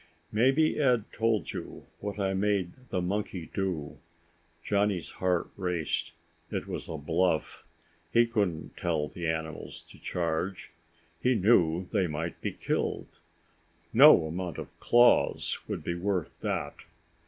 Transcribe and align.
Maybe 0.31 0.79
Ed 0.79 1.05
told 1.13 1.51
you 1.51 1.85
what 1.99 2.17
I 2.17 2.33
made 2.33 2.71
the 2.89 3.03
monkey 3.03 3.51
do?" 3.53 3.99
Johnny's 4.63 5.11
heart 5.11 5.51
raced. 5.55 6.13
It 6.49 6.65
was 6.65 6.89
a 6.89 6.97
bluff. 6.97 7.63
He 8.11 8.25
couldn't 8.25 8.75
tell 8.75 9.09
the 9.09 9.27
animals 9.27 9.83
to 9.89 9.99
charge. 9.99 10.71
He 11.21 11.35
knew 11.35 11.85
they 11.85 12.07
might 12.07 12.41
be 12.41 12.51
killed. 12.51 13.19
No 13.93 14.25
amount 14.25 14.57
of 14.57 14.75
claws 14.79 15.59
would 15.67 15.83
be 15.83 15.93
worth 15.93 16.31
that. 16.39 16.77